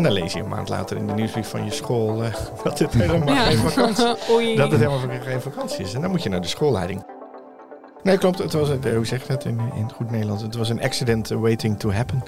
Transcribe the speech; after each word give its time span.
En 0.00 0.06
dan 0.06 0.14
lees 0.14 0.32
je 0.32 0.40
een 0.40 0.48
maand 0.48 0.68
later 0.68 0.96
in 0.96 1.06
de 1.06 1.12
nieuwsbrief 1.12 1.48
van 1.48 1.64
je 1.64 1.70
school 1.70 2.24
uh, 2.24 2.34
dat 2.64 2.78
het 2.78 2.92
helemaal 2.92 3.36
geen 3.36 3.58
vakantie 3.58 4.04
Dat 4.56 4.70
het 4.70 4.80
helemaal 4.80 5.20
geen 5.20 5.40
vakantie 5.40 5.84
is. 5.84 5.94
En 5.94 6.00
dan 6.00 6.10
moet 6.10 6.22
je 6.22 6.28
naar 6.28 6.40
de 6.40 6.46
schoolleiding. 6.46 7.04
Nee, 8.02 8.18
klopt. 8.18 8.38
Het 8.38 8.52
was, 8.52 8.68
een, 8.68 8.94
hoe 8.94 9.06
zeg 9.06 9.22
je 9.22 9.28
dat 9.28 9.44
in, 9.44 9.60
in 9.74 9.90
goed 9.92 10.10
Nederlands? 10.10 10.42
Het 10.42 10.56
was 10.56 10.68
een 10.68 10.82
accident 10.82 11.28
waiting 11.28 11.78
to 11.78 11.92
happen. 11.92 12.22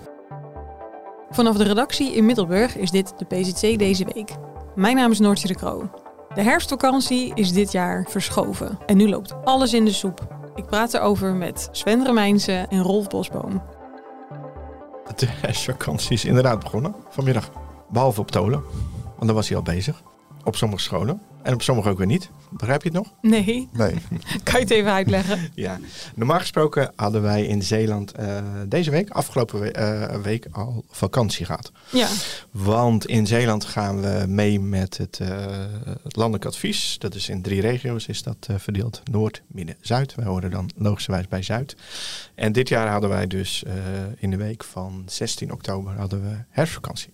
Vanaf 1.31 1.57
de 1.57 1.65
redactie 1.65 2.13
in 2.15 2.27
Middelburg 2.27 2.77
is 2.77 2.91
dit 2.91 3.13
de 3.17 3.25
PZC 3.25 3.79
deze 3.79 4.05
week. 4.15 4.31
Mijn 4.75 4.97
naam 4.97 5.11
is 5.11 5.19
Noortje 5.19 5.49
de 5.49 5.55
Kroo. 5.55 5.91
De 6.35 6.43
herfstvakantie 6.43 7.35
is 7.35 7.53
dit 7.53 7.73
jaar 7.73 8.07
verschoven. 8.09 8.79
En 8.87 8.97
nu 8.97 9.09
loopt 9.09 9.35
alles 9.45 9.75
in 9.75 9.85
de 9.85 9.93
soep. 9.93 10.21
Ik 10.55 10.67
praat 10.67 10.95
erover 10.95 11.35
met 11.35 11.69
Sven 11.71 12.05
Remijnse 12.05 12.67
en 12.69 12.83
Rolf 12.83 13.09
Bosboom. 13.09 13.63
De 15.17 15.27
herfstvakantie 15.29 16.13
is 16.13 16.25
inderdaad 16.25 16.61
begonnen 16.61 16.95
vanmiddag. 17.09 17.51
Behalve 17.91 18.21
op 18.21 18.31
Tolen, 18.31 18.63
want 19.05 19.25
daar 19.25 19.35
was 19.35 19.49
hij 19.49 19.57
al 19.57 19.63
bezig. 19.63 20.03
Op 20.45 20.57
sommige 20.57 20.83
scholen. 20.83 21.23
En 21.43 21.55
op 21.55 21.63
sommige 21.63 21.89
ook 21.89 21.99
weer 21.99 22.07
niet. 22.07 22.31
Begrijp 22.51 22.83
je 22.83 22.89
het 22.89 22.99
nog? 22.99 23.13
Nee. 23.21 23.69
Nee. 23.73 23.95
kan 24.43 24.55
je 24.55 24.61
het 24.61 24.71
even 24.71 24.93
uitleggen? 24.93 25.51
ja. 25.55 25.79
Normaal 26.15 26.39
gesproken 26.39 26.93
hadden 26.97 27.23
wij 27.23 27.47
in 27.47 27.63
Zeeland 27.63 28.13
uh, 28.21 28.43
deze 28.69 28.91
week, 28.91 29.11
afgelopen 29.11 29.61
we 29.61 29.75
uh, 29.79 30.23
week, 30.23 30.47
al 30.53 30.85
vakantie 30.91 31.47
gehad. 31.47 31.73
Ja. 31.91 32.09
Want 32.51 33.07
in 33.07 33.27
Zeeland 33.27 33.65
gaan 33.65 34.01
we 34.01 34.25
mee 34.29 34.61
met 34.61 34.97
het, 34.97 35.19
uh, 35.23 35.29
het 36.03 36.17
landelijk 36.17 36.45
advies. 36.45 36.97
Dat 36.99 37.15
is 37.15 37.29
in 37.29 37.43
drie 37.43 37.61
regio's 37.61 38.07
is 38.07 38.23
dat 38.23 38.49
verdeeld. 38.57 39.01
Noord, 39.11 39.43
Midden, 39.47 39.77
Zuid. 39.81 40.15
Wij 40.15 40.27
horen 40.27 40.51
dan 40.51 40.71
logischerwijs 40.77 41.29
bij 41.29 41.43
Zuid. 41.43 41.77
En 42.35 42.53
dit 42.53 42.69
jaar 42.69 42.89
hadden 42.89 43.11
wij 43.11 43.27
dus 43.27 43.65
in 44.17 44.31
de 44.31 44.37
week 44.37 44.65
van 44.65 45.03
16 45.07 45.53
oktober 45.53 45.93
hadden 45.93 46.23
we 46.23 46.37
herfstvakantie. 46.49 47.13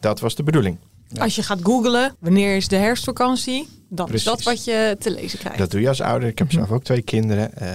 Dat 0.00 0.20
was 0.20 0.34
de 0.34 0.42
bedoeling. 0.42 0.78
Als 1.18 1.34
je 1.34 1.42
gaat 1.42 1.58
googlen, 1.62 2.16
wanneer 2.18 2.56
is 2.56 2.68
de 2.68 2.76
herfstvakantie? 2.76 3.68
Dan 3.88 4.06
Precies. 4.06 4.26
is 4.26 4.32
dat 4.32 4.42
wat 4.42 4.64
je 4.64 4.96
te 4.98 5.10
lezen 5.10 5.38
krijgt. 5.38 5.58
Dat 5.58 5.70
doe 5.70 5.80
je 5.80 5.88
als 5.88 6.00
ouder. 6.00 6.28
Ik 6.28 6.38
heb 6.38 6.46
Mhm. 6.46 6.56
zelf 6.56 6.70
ook 6.70 6.84
twee 6.84 7.02
kinderen. 7.02 7.50
Uh, 7.62 7.68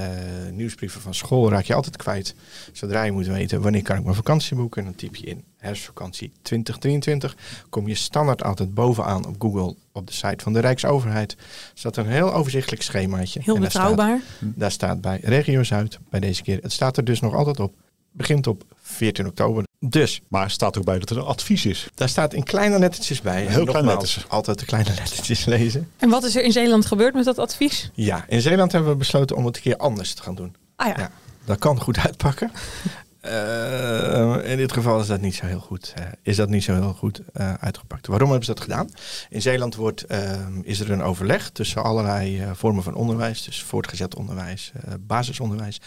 nieuwsbrieven 0.52 1.02
van 1.02 1.14
school 1.14 1.50
raak 1.50 1.64
je 1.64 1.74
altijd 1.74 1.98
kwijt. 1.98 2.36
Zodra 2.74 3.04
je 3.04 3.12
moet 3.12 3.28
weten 3.28 3.62
wanneer 3.62 3.82
kan 3.82 3.98
ik 3.98 4.04
mijn 4.04 4.16
vakantie 4.16 4.56
boeken, 4.56 4.84
dan 4.84 4.96
typ 4.96 5.16
je 5.16 5.26
in 5.26 5.44
herfstvakantie 5.58 6.32
2023. 6.42 7.36
Kom 7.70 7.88
je 7.88 7.96
standaard 7.96 8.44
altijd 8.44 8.74
bovenaan 8.74 9.28
op 9.28 9.36
Google 9.42 9.76
op 9.92 10.08
de 10.08 10.14
site 10.14 10.44
van 10.44 10.54
de 10.54 10.60
Rijksoverheid. 10.60 11.32
Er 11.32 11.38
staat 11.74 11.98
een 11.98 12.08
heel 12.08 12.34
overzichtelijk 12.34 12.82
schemaatje. 12.82 13.40
Heel 13.44 13.56
En 13.56 13.62
daar 13.62 13.70
betrouwbaar. 13.70 14.20
Staat, 14.38 14.50
daar 14.56 14.72
staat 14.72 15.02
bij 15.02 15.20
Regio 15.24 15.64
Zuid, 15.64 16.00
bij 16.10 16.20
deze 16.20 16.42
keer. 16.44 16.60
Het 16.62 16.72
staat 16.72 16.98
er 16.98 17.04
dus 17.04 17.20
nog 17.20 17.36
altijd 17.36 17.60
op. 17.60 17.74
Begint 18.12 18.48
op 18.48 18.64
14 18.82 19.28
oktober. 19.28 19.64
Dus. 19.80 20.22
Maar 20.28 20.44
er 20.44 20.50
staat 20.50 20.78
ook 20.78 20.84
bij 20.84 21.00
dat 21.00 21.10
er 21.10 21.18
een 21.18 21.24
advies 21.24 21.66
is. 21.66 21.88
Daar 21.96 22.10
staat 22.10 22.34
in 22.34 22.44
kleine 22.44 22.80
lettertjes 22.80 23.22
bij. 23.22 23.46
Heel 23.46 23.66
kleine 23.66 23.90
letters. 23.90 24.26
Altijd 24.28 24.60
de 24.60 24.66
kleine 24.66 24.90
lettertjes 25.00 25.46
lezen. 25.46 25.92
En 25.98 26.10
wat 26.10 26.24
is 26.24 26.36
er 26.36 26.44
in 26.44 26.52
Zeeland 26.52 26.86
gebeurd 26.86 27.14
met 27.14 27.26
dat 27.26 27.38
advies? 27.38 27.92
Ja, 27.94 28.26
in 28.28 28.42
Zeeland 28.42 28.72
hebben 28.72 28.92
we 28.92 28.98
besloten 28.98 29.36
om 29.36 29.46
het 29.46 29.56
een 29.56 29.62
keer 29.62 29.78
anders 29.78 30.14
te 30.14 30.22
gaan 30.22 30.36
doen. 30.36 30.56
Ah 30.76 30.88
ja. 30.88 30.94
Ja, 30.98 31.12
dat 31.46 31.60
kan 31.60 31.82
goed 31.82 31.98
uitpakken. 31.98 32.52
Uh, 33.26 34.52
in 34.52 34.58
dit 34.58 34.72
geval 34.72 35.00
is 35.00 35.08
dat 35.08 35.22
niet 35.22 35.36
zo 35.36 35.46
heel 35.46 35.60
goed, 35.60 35.94
uh, 36.00 36.06
is 36.22 36.36
dat 36.36 36.50
niet 36.50 36.64
zo 36.64 36.74
heel 36.74 36.94
goed 36.94 37.22
uh, 37.34 37.54
uitgepakt. 37.54 38.08
Waarom 38.08 38.30
hebben 38.30 38.46
ze 38.46 38.54
dat 38.54 38.64
gedaan? 38.64 38.90
In 39.30 39.42
Zeeland 39.42 39.76
wordt, 39.76 40.06
is 40.62 40.80
er 40.80 40.92
een 40.92 41.02
overleg 41.02 41.50
tussen 41.50 41.84
allerlei 41.84 42.44
vormen 42.54 42.84
van 42.84 42.94
onderwijs, 42.94 43.44
dus 43.44 43.64
voortgezet 43.64 44.16
onderwijs, 44.16 44.72
basisonderwijs. 45.00 45.82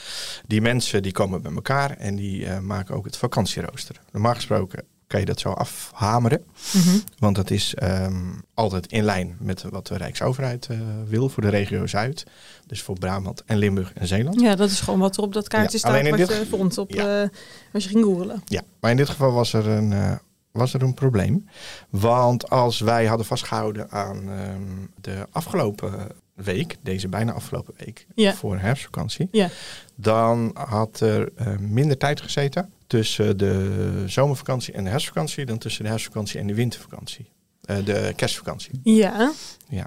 Die 0.46 0.60
mensen 0.60 1.02
die 1.02 1.12
komen 1.12 1.42
bij 1.42 1.52
elkaar 1.52 1.90
en 1.90 2.16
die 2.16 2.50
maken 2.60 2.94
ook 2.94 3.04
het 3.04 3.16
vakantierooster. 3.16 3.96
Normaal 4.10 4.34
gesproken 4.34 4.84
kan 5.12 5.20
je 5.20 5.26
dat 5.26 5.40
zo 5.40 5.50
afhameren. 5.50 6.44
Mhm. 6.74 6.96
Want 7.18 7.36
dat 7.36 7.50
is 7.50 7.74
um, 7.82 8.42
altijd 8.54 8.86
in 8.86 9.02
lijn 9.04 9.36
met 9.40 9.62
wat 9.70 9.86
de 9.86 9.96
Rijksoverheid 9.96 10.68
uh, 10.70 10.78
wil 11.08 11.28
voor 11.28 11.42
de 11.42 11.48
regio 11.48 11.86
Zuid. 11.86 12.24
Dus 12.66 12.82
voor 12.82 12.98
Brabant 12.98 13.42
en 13.44 13.56
Limburg 13.58 13.92
en 13.92 14.06
Zeeland. 14.06 14.40
Ja, 14.40 14.54
dat 14.54 14.70
is 14.70 14.80
gewoon 14.80 15.00
wat 15.00 15.16
er 15.16 15.22
op 15.22 15.32
dat 15.32 15.48
kaartje 15.48 15.78
Ja, 15.82 15.88
alleen 15.88 16.00
staat 16.04 16.18
in 16.18 16.26
wat 16.26 16.28
dit- 16.36 16.38
je 16.50 16.56
vond 16.56 16.78
op, 16.78 16.90
Ja. 16.90 17.22
eh, 17.22 17.28
als 17.72 17.82
je 17.84 17.88
ging 17.88 18.04
googelen. 18.04 18.42
Ja, 18.44 18.62
maar 18.80 18.90
in 18.90 18.96
dit 18.96 19.08
geval 19.08 19.32
was 19.32 19.52
er 19.52 19.68
een, 19.68 19.92
eh, 19.92 20.12
was 20.52 20.74
er 20.74 20.82
een 20.82 20.94
probleem. 20.94 21.48
Want 21.90 22.50
als 22.50 22.80
wij 22.80 23.06
hadden 23.06 23.26
vastgehouden 23.26 23.90
aan 23.90 24.30
ehm, 24.30 24.62
de 25.00 25.26
afgelopen 25.30 25.92
week, 26.34 26.76
deze 26.82 27.08
bijna 27.08 27.32
afgelopen 27.32 27.74
week, 27.76 28.06
Ja. 28.14 28.34
voor 28.34 28.58
herfstvakantie, 28.58 29.28
Ja. 29.30 29.48
dan 29.94 30.50
had 30.68 31.00
er 31.00 31.28
eh, 31.36 31.56
minder 31.58 31.96
tijd 31.98 32.20
gezeten 32.20 32.72
tussen 32.96 33.36
de 33.36 34.04
zomervakantie 34.06 34.74
en 34.74 34.84
de 34.84 34.90
herfstvakantie 34.90 35.46
dan 35.46 35.58
tussen 35.58 35.82
de 35.84 35.88
herfstvakantie 35.88 36.40
en 36.40 36.46
de 36.46 36.54
wintervakantie. 36.54 37.30
Eh, 37.62 37.84
de 37.84 38.12
kerstvakantie. 38.16 38.80
Ja, 38.82 39.32
Ja, 39.68 39.86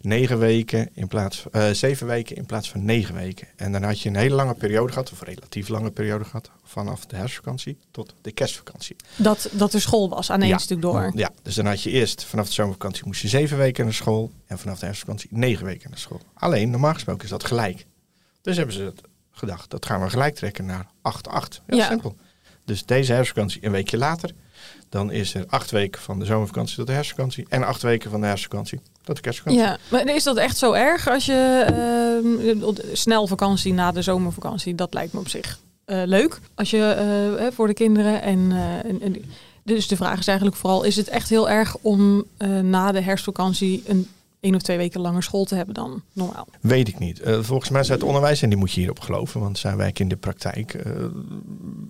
negen 0.00 0.38
weken 0.38 0.88
in 0.92 1.08
plaats 1.08 1.40
van 1.40 1.50
eh, 1.52 1.70
zeven 1.70 2.06
weken 2.06 2.36
in 2.36 2.46
plaats 2.46 2.70
van 2.70 2.84
negen 2.84 3.14
weken. 3.14 3.48
En 3.56 3.72
dan 3.72 3.82
had 3.82 4.00
je 4.00 4.08
een 4.08 4.16
hele 4.16 4.34
lange 4.34 4.54
periode 4.54 4.92
gehad, 4.92 5.12
of 5.12 5.20
een 5.20 5.26
relatief 5.26 5.68
lange 5.68 5.90
periode 5.90 6.24
gehad, 6.24 6.50
vanaf 6.64 7.06
de 7.06 7.16
herfstvakantie 7.16 7.78
tot 7.90 8.14
de 8.22 8.32
kerstvakantie. 8.32 8.96
dat, 9.16 9.48
dat 9.52 9.72
er 9.72 9.80
school 9.80 10.08
was 10.08 10.30
aan 10.30 10.40
één 10.40 10.50
Ja. 10.50 10.58
stuk 10.58 10.80
door. 10.82 11.10
Ja, 11.14 11.30
dus 11.42 11.54
dan 11.54 11.66
had 11.66 11.82
je 11.82 11.90
eerst 11.90 12.24
vanaf 12.24 12.46
de 12.46 12.52
zomervakantie 12.52 13.02
moest 13.06 13.22
je 13.22 13.28
zeven 13.28 13.58
weken 13.58 13.84
naar 13.84 13.94
school 13.94 14.32
en 14.46 14.58
vanaf 14.58 14.78
de 14.78 14.84
herfstvakantie 14.84 15.28
negen 15.32 15.64
weken 15.66 15.90
naar 15.90 15.98
school. 15.98 16.20
Alleen 16.34 16.70
normaal 16.70 16.94
gesproken 16.94 17.24
is 17.24 17.30
dat 17.30 17.44
gelijk. 17.44 17.86
Dus 18.42 18.56
hebben 18.56 18.74
ze 18.74 18.82
het 18.82 19.00
gedacht, 19.30 19.70
dat 19.70 19.86
gaan 19.86 20.00
we 20.02 20.10
gelijk 20.10 20.34
trekken 20.34 20.64
naar 20.66 20.86
8-8. 21.02 21.60
Heel 21.66 21.78
Ja. 21.78 21.86
simpel. 21.88 22.16
Dus 22.64 22.84
deze 22.84 23.12
herfstvakantie 23.12 23.64
een 23.64 23.72
weekje 23.72 23.98
later, 23.98 24.30
dan 24.88 25.10
is 25.10 25.34
er 25.34 25.44
acht 25.48 25.70
weken 25.70 26.00
van 26.00 26.18
de 26.18 26.24
zomervakantie 26.24 26.76
tot 26.76 26.86
de 26.86 26.92
herfstvakantie 26.92 27.46
en 27.48 27.64
acht 27.64 27.82
weken 27.82 28.10
van 28.10 28.20
de 28.20 28.26
herfstvakantie 28.26 28.80
tot 29.02 29.16
de 29.16 29.22
kerstvakantie. 29.22 29.62
Ja, 29.62 29.78
maar 29.90 30.14
is 30.14 30.22
dat 30.22 30.36
echt 30.36 30.56
zo 30.56 30.72
erg 30.72 31.08
als 31.08 31.26
je 31.26 31.64
ehm, 31.66 32.96
snel 32.96 33.26
vakantie 33.26 33.72
na 33.72 33.92
de 33.92 34.02
zomervakantie? 34.02 34.74
Dat 34.74 34.94
lijkt 34.94 35.12
me 35.12 35.18
op 35.18 35.28
zich 35.28 35.58
eh, 35.84 36.02
leuk. 36.04 36.40
Als 36.54 36.70
je 36.70 36.82
eh, 37.38 37.46
voor 37.52 37.66
de 37.66 37.74
kinderen 37.74 38.22
en, 38.22 38.52
eh, 38.52 39.02
en, 39.02 39.24
dus 39.62 39.88
de 39.88 39.96
vraag 39.96 40.18
is 40.18 40.26
eigenlijk 40.26 40.58
vooral: 40.58 40.82
is 40.82 40.96
het 40.96 41.08
echt 41.08 41.28
heel 41.28 41.50
erg 41.50 41.76
om 41.80 42.24
na 42.62 42.92
de 42.92 43.00
herfstvakantie 43.00 43.82
een 43.86 44.08
één 44.44 44.54
of 44.54 44.62
twee 44.62 44.76
weken 44.76 45.00
langer 45.00 45.22
school 45.22 45.44
te 45.44 45.54
hebben 45.54 45.74
dan 45.74 46.02
normaal? 46.12 46.46
Weet 46.60 46.88
ik 46.88 46.98
niet. 46.98 47.20
Eh, 47.20 47.38
volgens 47.40 47.70
mij 47.70 47.80
is 47.80 47.88
het 47.88 48.02
onderwijs, 48.02 48.42
en 48.42 48.48
die 48.48 48.58
moet 48.58 48.72
je 48.72 48.78
hierop 48.80 49.00
geloven, 49.00 49.40
want 49.40 49.58
zij 49.58 49.76
werken 49.76 50.02
in 50.02 50.08
de 50.08 50.16
praktijk, 50.16 50.74
eh, 50.74 50.92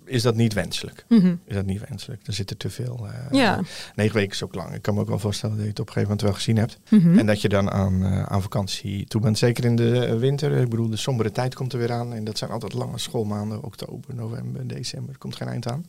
is 0.04 0.22
dat 0.22 0.34
niet 0.34 0.52
wenselijk. 0.52 1.04
Mhm. 1.08 1.34
Is 1.44 1.54
dat 1.54 1.66
niet 1.66 1.82
wenselijk? 1.88 2.26
Er 2.26 2.32
zitten 2.32 2.56
te 2.56 2.70
veel. 2.70 3.06
eh, 3.08 3.38
Ja. 3.38 3.60
Negen 3.94 4.14
weken 4.14 4.32
is 4.32 4.42
ook 4.44 4.54
lang. 4.54 4.74
Ik 4.74 4.82
kan 4.82 4.94
me 4.94 5.00
ook 5.00 5.08
wel 5.08 5.18
voorstellen 5.18 5.54
dat 5.56 5.64
je 5.64 5.70
het 5.70 5.80
op 5.80 5.86
een 5.86 5.92
gegeven 5.92 6.16
moment 6.16 6.28
wel 6.28 6.38
gezien 6.40 6.56
hebt. 6.56 6.78
Mhm. 6.90 7.18
En 7.18 7.26
dat 7.26 7.40
je 7.40 7.48
dan 7.48 7.70
aan, 7.70 8.04
aan 8.28 8.42
vakantie 8.42 9.06
toe 9.06 9.20
bent. 9.20 9.38
Zeker 9.38 9.64
in 9.64 9.76
de 9.76 10.18
winter. 10.18 10.52
Ik 10.60 10.68
bedoel, 10.68 10.88
de 10.90 10.96
sombere 10.96 11.32
tijd 11.32 11.54
komt 11.54 11.72
er 11.72 11.78
weer 11.78 11.92
aan. 11.92 12.12
En 12.14 12.24
dat 12.24 12.38
zijn 12.38 12.50
altijd 12.50 12.72
lange 12.72 12.98
schoolmaanden. 12.98 13.62
Oktober, 13.62 14.14
november, 14.14 14.66
december. 14.66 15.12
Er 15.12 15.18
komt 15.18 15.36
geen 15.36 15.48
eind 15.48 15.68
aan. 15.68 15.86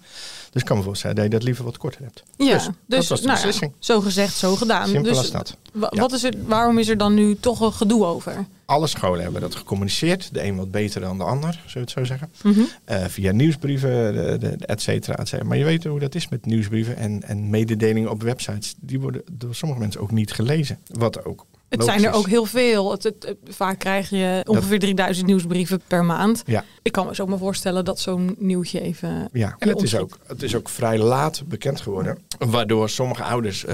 Dus 0.51 0.62
ik 0.62 0.67
kan 0.67 0.77
me 0.77 0.83
voorstellen 0.83 1.15
dat 1.15 1.25
je 1.25 1.31
dat 1.31 1.44
liever 1.44 1.63
wat 1.63 1.77
korter 1.77 2.01
hebt. 2.03 2.23
Ja, 2.38 2.53
Dus, 2.53 2.69
dat 2.88 3.07
was 3.07 3.21
de 3.21 3.27
nou 3.27 3.39
ja, 3.39 3.45
beslissing. 3.45 3.71
zo 3.79 4.01
gezegd, 4.01 4.35
zo 4.35 4.56
gedaan. 4.56 4.85
Simpel 4.88 5.03
dus 5.03 5.17
als 5.17 5.31
dat. 5.31 5.57
Ja. 5.73 5.89
wat 6.01 6.12
is 6.12 6.23
er, 6.23 6.33
waarom 6.55 6.77
is 6.77 6.87
er 6.87 6.97
dan 6.97 7.13
nu 7.13 7.35
toch 7.39 7.59
een 7.59 7.73
gedoe 7.73 8.05
over? 8.05 8.45
Alle 8.65 8.87
scholen 8.87 9.23
hebben 9.23 9.41
dat 9.41 9.55
gecommuniceerd. 9.55 10.33
De 10.33 10.43
een 10.43 10.55
wat 10.55 10.71
beter 10.71 11.01
dan 11.01 11.17
de 11.17 11.23
ander, 11.23 11.51
zullen 11.51 11.71
we 11.73 11.79
het 11.79 11.89
zo 11.89 12.03
zeggen. 12.03 12.29
Mhm. 12.43 12.59
Eh, 12.83 13.05
via 13.05 13.31
nieuwsbrieven, 13.31 14.13
de, 14.13 14.37
de, 14.37 14.65
et 14.65 14.81
cetera, 14.81 15.17
et 15.17 15.27
cetera. 15.27 15.47
Maar 15.47 15.57
je 15.57 15.63
weet 15.63 15.83
hoe 15.83 15.99
dat 15.99 16.15
is 16.15 16.29
met 16.29 16.45
nieuwsbrieven 16.45 16.97
en, 16.97 17.23
en 17.23 17.49
mededelingen 17.49 18.09
op 18.09 18.23
websites. 18.23 18.75
Die 18.79 18.99
worden 18.99 19.21
door 19.31 19.55
sommige 19.55 19.79
mensen 19.79 20.01
ook 20.01 20.11
niet 20.11 20.31
gelezen. 20.31 20.77
Wat 20.87 21.25
ook 21.25 21.45
Het 21.69 21.79
Logisch 21.79 22.01
zijn 22.01 22.13
er 22.13 22.19
ook 22.19 22.27
heel 22.27 22.45
veel. 22.45 22.91
Het, 22.91 23.03
het- 23.03 23.23
het- 23.23 23.56
vaak 23.56 23.79
krijg 23.79 24.09
je 24.09 24.41
ongeveer 24.47 24.79
3000 24.79 25.27
nieuwsbrieven 25.27 25.81
per 25.88 26.06
maand. 26.06 26.44
Ja. 26.45 26.63
Ik 26.81 26.91
kan 26.91 27.06
me 27.07 27.15
zo 27.15 27.25
maar 27.25 27.38
voorstellen 27.38 27.85
dat 27.85 28.00
zo'n 28.00 28.35
nieuwtje 28.39 28.81
even... 28.81 29.29
Ja, 29.31 29.56
en 29.59 29.69
het 29.69 29.81
is, 29.81 29.95
ook, 29.97 30.17
het 30.27 30.44
is 30.44 30.56
ook 30.56 30.69
vrij 30.69 30.97
laat 30.97 31.44
bekend 31.47 31.81
geworden. 31.81 32.17
Waardoor 32.38 32.89
sommige 32.89 33.23
ouders 33.23 33.67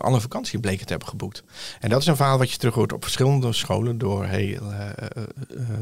al 0.00 0.14
een 0.14 0.20
vakantie 0.20 0.60
bleken 0.60 0.84
te 0.84 0.90
hebben 0.90 1.08
geboekt. 1.08 1.42
En 1.80 1.88
dat 1.88 2.00
is 2.00 2.06
een 2.06 2.16
verhaal 2.16 2.38
wat 2.38 2.50
je 2.50 2.56
terug 2.58 2.74
hoort 2.74 2.92
op 2.92 3.02
verschillende 3.02 3.52
scholen 3.52 3.98
door 3.98 4.24
heel, 4.24 4.60
eh, 4.72 4.88
eh, 4.88 5.22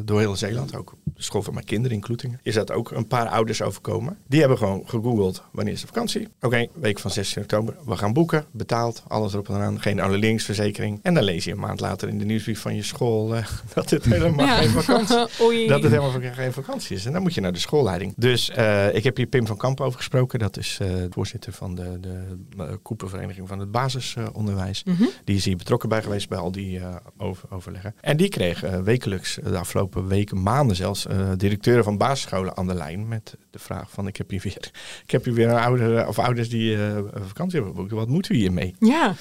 door 0.05 0.19
heel 0.21 0.37
Zeeland. 0.37 0.77
Ook 0.77 0.95
de 1.05 1.23
school 1.23 1.43
van 1.43 1.55
mijn 1.55 1.67
kinderen 1.67 1.97
in 1.97 2.03
Kloetingen. 2.03 2.41
Is 2.43 2.55
dat 2.55 2.73
ook 2.73 2.91
een 2.91 3.07
paar 3.07 3.29
ouders 3.29 3.63
overkomen. 3.63 4.19
Die 4.27 4.41
hebben 4.41 4.59
gewoon 4.59 4.83
gegoogeld 4.87 5.43
wanneer 5.53 5.73
is 5.73 5.81
de 5.81 5.87
vakantie. 5.87 6.29
Oké, 6.41 6.67
week 6.75 6.99
van 6.99 7.11
16 7.11 7.43
oktober. 7.43 7.75
We 7.87 7.97
gaan 7.97 8.13
boeken. 8.13 8.45
Betaald. 8.51 9.03
Alles 9.09 9.33
erop 9.33 9.49
en 9.49 9.55
eraan. 9.55 9.81
Geen 9.81 10.01
annuleringsverzekering. 10.01 10.99
En 11.03 11.15
dan 11.15 11.23
lees 11.25 11.45
je 11.45 11.55
een 11.57 11.63
maand 11.63 11.81
later 11.81 12.09
in 12.09 12.19
de 12.19 12.25
nieuwsbrief 12.25 12.61
van 12.61 12.75
je 12.75 12.83
school 12.83 13.35
eh, 13.35 13.47
dat 13.75 13.91
het 13.91 14.05
helemaal 14.05 14.47
geen 14.47 14.69
vakantie 14.69 15.69
dat 15.69 15.83
het 15.83 15.93
helemaal 15.93 16.11
geen- 16.11 16.53
vakantie 16.53 16.97
is. 16.97 17.07
En 17.07 17.13
dan 17.13 17.23
moet 17.23 17.35
je 17.35 17.41
naar 17.41 17.53
de 17.53 17.59
schoolleiding. 17.59 18.15
Dus 18.17 18.51
eh, 18.51 18.95
ik 18.95 19.05
heb 19.05 19.17
hier 19.17 19.27
Pim 19.27 19.47
van 19.47 19.57
Kamp 19.57 19.81
over 19.81 19.99
gesproken. 19.99 20.39
Dat 20.39 20.57
is 20.57 20.79
eh, 20.81 20.89
de 20.89 21.07
voorzitter 21.11 21.53
van 21.53 21.75
de, 21.75 22.01
de 22.01 22.79
koepelvereniging 22.83 23.49
van 23.49 23.59
het 23.59 23.71
basisonderwijs. 23.71 24.85
Mhm. 24.85 25.05
Die 25.25 25.37
is 25.37 25.45
hier 25.45 25.57
betrokken 25.57 25.89
bij 25.89 26.03
geweest 26.03 26.29
bij 26.29 26.39
al 26.39 26.53
die 26.53 26.81
over, 27.19 27.49
overleggen. 27.51 27.95
En 28.01 28.17
die 28.17 28.29
kreeg 28.29 28.61
wekelijks, 28.61 29.39
de 29.43 29.59
afgelopen 29.59 30.09
weken, 30.09 30.43
maanden 30.43 30.77
zelfs, 30.77 31.07
directeuren 31.37 31.85
van 31.85 31.97
basisscholen 31.97 32.57
aan 32.57 32.67
de 32.67 32.75
lijn. 32.75 33.09
Met 33.09 33.37
de 33.51 33.59
vraag 33.59 33.91
van 33.91 34.07
ik 34.07 34.17
heb 34.17 34.31
hier 34.31 34.41
weer, 34.43 34.71
ik 35.05 35.11
heb 35.11 35.25
hier 35.25 35.35
weer 35.35 35.49
een 35.49 35.59
ouder, 35.59 36.07
of 36.07 36.19
ouders 36.19 36.49
die 36.49 36.77
vakantie 37.13 37.59
hebben 37.61 37.75
geboekt. 37.75 37.91
Wat 37.91 38.09
moeten 38.09 38.33
we 38.33 38.39
hiermee? 38.39 38.75
Ja, 38.79 39.15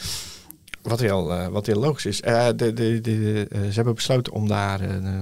Wat 0.88 1.00
heel, 1.00 1.34
eh, 1.34 1.48
wat 1.48 1.66
heel 1.66 1.80
logisch 1.80 2.06
is. 2.06 2.22
Eh, 2.22 2.48
de, 2.56 2.74
de, 2.74 3.02
de, 3.02 3.48
eh, 3.50 3.60
ze 3.62 3.74
hebben 3.74 3.96
besloten 3.96 4.34
om 4.34 4.48
daar 4.48 4.82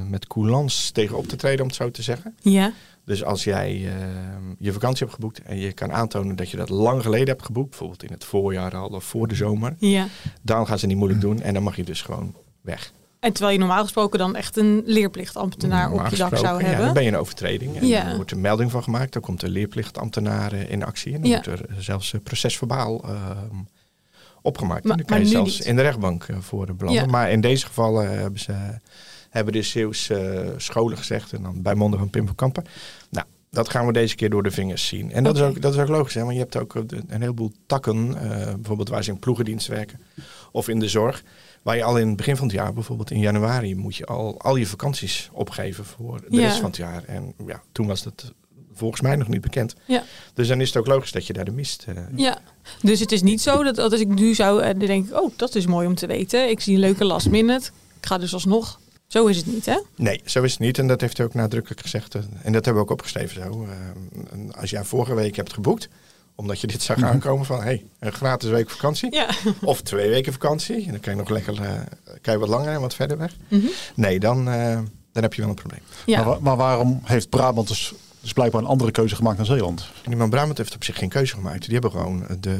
met 0.10 0.27
coulance 0.27 0.92
tegen 0.92 1.18
op 1.18 1.27
te 1.27 1.36
treden, 1.36 1.62
om 1.62 1.68
het 1.68 1.75
zo 1.75 1.92
te 1.92 2.01
zeggen. 2.01 2.36
ja. 2.42 2.71
Dus 3.06 3.24
als 3.24 3.44
jij 3.44 3.69
eh, 3.86 3.92
je 4.60 4.71
vakantie 4.74 5.00
hebt 5.00 5.13
geboekt 5.15 5.42
en 5.42 5.57
je 5.60 5.71
kan 5.74 5.92
aantonen 5.92 6.36
dat 6.36 6.50
je 6.50 6.57
dat 6.57 6.69
lang 6.69 7.01
geleden 7.01 7.27
hebt 7.27 7.45
geboekt, 7.45 7.69
bijvoorbeeld 7.69 8.04
in 8.04 8.12
het 8.12 8.24
voorjaar 8.24 8.75
al 8.75 8.88
of 8.88 9.04
voor 9.04 9.27
de 9.27 9.36
zomer, 9.36 9.75
ja. 9.77 10.07
dan 10.42 10.68
gaan 10.68 10.80
ze 10.80 10.86
niet 10.88 10.98
moeilijk 10.98 11.21
doen 11.21 11.42
en 11.42 11.54
dan 11.54 11.63
mag 11.63 11.75
je 11.75 11.83
dus 11.83 12.01
gewoon 12.01 12.36
weg. 12.62 12.92
En 13.19 13.31
terwijl 13.33 13.54
je 13.54 13.60
normaal 13.60 13.81
gesproken 13.83 14.19
dan 14.19 14.36
echt 14.36 14.57
een 14.57 14.83
leerplichtambtenaar 14.86 15.88
Normaal 15.89 16.06
op 16.06 16.12
je 16.12 16.18
dak 16.18 16.30
zou 16.30 16.42
gesproken, 16.42 16.60
Ja, 16.62 16.68
hebben. 16.68 16.86
dan 16.86 16.94
ben 16.94 17.04
je 17.04 17.10
een 17.10 17.18
overtreding 17.18 17.75
en 17.77 17.88
Ja. 17.88 18.10
er 18.10 18.15
wordt 18.15 18.31
een 18.31 18.42
melding 18.42 18.71
van 18.71 18.83
gemaakt. 18.83 19.13
Dan 19.13 19.21
komt 19.21 19.39
de 19.39 19.50
leerplichtambtenaar 19.50 20.54
in 20.54 20.83
actie 20.83 21.13
en 21.13 21.21
dan 21.21 21.30
Ja. 21.30 21.42
wordt 21.45 21.62
er 21.62 21.83
zelfs 21.83 22.13
procesverbaal 22.24 23.04
ehm, 23.04 23.56
opgemaakt. 24.44 24.84
Maar- 24.84 24.92
en 24.92 24.98
dan 24.98 25.06
kan 25.06 25.19
je 25.19 25.25
zelfs 25.25 25.57
niet. 25.57 25.68
in 25.68 25.75
de 25.75 25.81
rechtbank 25.81 26.24
eh, 26.24 26.38
voor 26.40 26.66
de 26.66 26.74
belanden. 26.74 27.04
Ja. 27.04 27.10
Maar 27.10 27.31
in 27.31 27.42
deze 27.42 27.66
gevallen 27.66 28.18
hebben 28.19 28.40
ze 28.40 28.80
hebben 29.30 29.54
de 29.54 29.62
Zeeuwse 29.62 30.16
eh, 30.16 30.50
scholen 30.57 30.98
gezegd 30.98 31.34
en 31.34 31.42
dan 31.44 31.62
bij 31.62 31.75
monden 31.75 32.00
van 32.00 32.10
Pim 32.10 32.25
van 32.25 32.36
Kampen. 32.36 32.63
Nou, 33.10 33.25
dat 33.50 33.69
gaan 33.69 33.86
we 33.86 33.94
deze 33.94 34.16
keer 34.16 34.30
door 34.30 34.44
de 34.44 34.51
vingers 34.51 34.88
zien. 34.88 35.12
En 35.12 35.24
dat, 35.24 35.36
is, 35.36 35.42
ook, 35.42 35.62
dat 35.62 35.74
is 35.74 35.80
ook 35.80 35.88
logisch, 35.88 36.13
hè? 36.13 36.22
want 36.22 36.34
je 36.34 36.40
hebt 36.40 36.57
ook 36.57 36.75
een 36.75 37.06
heleboel 37.07 37.51
takken, 37.66 38.16
eh, 38.22 38.54
bijvoorbeeld 38.54 38.90
waar 38.90 39.04
ze 39.04 39.12
in 39.12 39.19
ploegendienst 39.19 39.68
werken 39.68 40.00
of 40.51 40.68
in 40.68 40.80
de 40.80 40.88
zorg. 40.88 41.24
Waar 41.62 41.75
je 41.75 41.84
al 41.84 41.98
in 41.98 42.07
het 42.07 42.18
begin 42.18 42.36
van 42.38 42.48
het 42.48 42.56
jaar, 42.56 42.74
bijvoorbeeld 42.74 43.12
in 43.12 43.19
januari, 43.19 43.75
moet 43.75 43.96
je 43.96 44.06
al, 44.06 44.42
al 44.42 44.56
je 44.56 44.66
vakanties 44.68 45.30
opgeven 45.34 45.86
voor 45.86 46.22
de 46.30 46.36
Ja. 46.36 46.42
rest 46.42 46.56
van 46.57 46.66
het 46.66 46.78
jaar. 46.78 47.04
En 47.04 47.34
ja, 47.48 47.62
toen 47.72 47.88
was 47.88 48.04
dat 48.04 48.34
volgens 48.75 49.02
mij 49.02 49.16
nog 49.16 49.28
niet 49.28 49.42
bekend. 49.42 49.75
Ja. 49.86 50.04
Dus 50.34 50.48
dan 50.48 50.62
is 50.62 50.68
het 50.68 50.78
ook 50.78 50.88
logisch 50.88 51.12
dat 51.12 51.28
je 51.28 51.34
daar 51.34 51.46
de 51.46 51.52
mist. 51.52 51.86
eh, 51.88 51.96
Ja, 52.16 52.38
dus 52.81 53.00
het 53.00 53.12
is 53.12 53.22
niet 53.22 53.42
zo 53.42 53.64
dat 53.64 53.78
als 53.78 54.00
ik 54.00 54.08
nu 54.08 54.34
zou, 54.34 54.62
eh, 54.62 54.68
dan 54.70 54.80
denk 54.88 55.08
ik, 55.10 55.22
oh, 55.22 55.31
dat 55.36 55.56
is 55.56 55.66
mooi 55.66 55.88
om 55.88 55.96
te 55.96 56.08
weten. 56.08 56.50
Ik 56.50 56.60
zie 56.60 56.74
een 56.74 56.80
leuke 56.80 57.06
last 57.06 57.30
minute. 57.30 57.70
Ik 58.00 58.06
ga 58.06 58.18
dus 58.18 58.34
alsnog. 58.34 58.80
Zo 59.08 59.25
is 59.25 59.38
het 59.38 59.46
niet, 59.46 59.66
hè? 59.66 59.80
Nee, 59.96 60.22
zo 60.25 60.44
is 60.44 60.52
het 60.52 60.60
niet. 60.60 60.78
En 60.78 60.88
dat 60.88 61.02
heeft 61.02 61.18
hij 61.18 61.25
ook 61.25 61.34
nadrukkelijk 61.34 61.81
gezegd. 61.81 62.16
En 62.16 62.52
dat 62.52 62.66
hebben 62.66 62.74
we 62.74 62.80
ook 62.80 62.92
opgeschreven 62.92 63.42
zo. 63.44 63.68
En 64.31 64.56
als 64.56 64.70
jij 64.70 64.84
vorige 64.84 65.14
week 65.14 65.36
hebt 65.36 65.54
geboekt, 65.54 65.90
omdat 66.36 66.62
je 66.62 66.68
dit 66.68 66.81
zag 66.81 67.04
aankomen 67.04 67.46
van 67.46 67.62
hey, 67.62 67.86
een 68.00 68.12
gratis 68.14 68.50
week 68.50 68.70
vakantie. 68.70 69.14
Ja. 69.16 69.28
Of 69.62 69.81
twee 69.81 70.10
weken 70.10 70.31
vakantie. 70.34 70.86
En 70.86 70.92
dan 70.92 71.00
kan 71.00 71.14
je 71.14 71.20
nog 71.20 71.30
lekker 71.30 71.62
eh, 71.62 71.72
kan 72.22 72.34
je 72.34 72.40
wat 72.40 72.50
langer 72.50 72.74
en 72.74 72.81
wat 72.81 72.96
verder 72.96 73.18
weg. 73.18 73.36
Mhm. 73.48 73.66
Nee, 73.96 74.20
dan, 74.20 74.50
eh, 74.50 74.80
dan 75.12 75.24
heb 75.24 75.34
je 75.34 75.42
wel 75.42 75.50
een 75.50 75.56
probleem. 75.56 75.81
Ja. 76.06 76.24
Maar, 76.24 76.42
maar 76.42 76.56
waarom 76.58 77.00
heeft 77.04 77.30
Brabant 77.30 77.68
dus, 77.68 77.94
dus 78.24 78.34
blijkbaar 78.34 78.62
een 78.62 78.68
andere 78.68 78.92
keuze 78.92 79.16
gemaakt 79.16 79.38
dan 79.38 79.46
Zeeland? 79.46 79.86
Man 80.18 80.30
Brabant 80.30 80.58
heeft 80.58 80.75
op 80.75 80.84
zich 80.84 80.98
geen 80.98 81.10
keuze 81.10 81.34
gemaakt. 81.34 81.64
Die 81.64 81.74
hebben 81.74 81.92
gewoon 81.92 82.24
de, 82.40 82.58